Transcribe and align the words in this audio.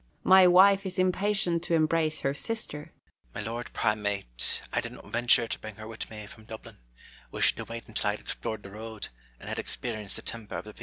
My 0.23 0.47
wife 0.47 0.83
is 0.87 0.97
impatient 0.97 1.61
to 1.65 1.75
embrace 1.75 2.21
her 2.21 2.33
sister. 2.33 2.91
Savage. 3.31 3.35
My 3.35 3.41
lord 3.51 3.71
primate, 3.71 4.63
I 4.73 4.81
did 4.81 4.93
not 4.93 5.05
venture 5.05 5.47
to 5.47 5.59
bring 5.59 5.75
her 5.75 5.87
with 5.87 6.09
me 6.09 6.25
from 6.25 6.45
Dublin, 6.45 6.79
wishing 7.29 7.57
to 7.57 7.65
wait 7.65 7.87
until 7.87 8.07
I 8.07 8.11
had 8.13 8.19
explored 8.19 8.63
the 8.63 8.71
road, 8.71 9.09
and 9.39 9.47
had 9.47 9.59
experienced 9.59 10.15
the 10.15 10.23
temper 10.23 10.57
of 10.57 10.65
the 10.65 10.71
people. 10.73 10.79